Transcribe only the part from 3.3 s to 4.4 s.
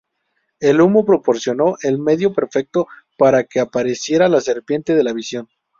que apareciera